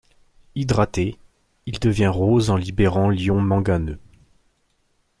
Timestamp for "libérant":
2.57-3.11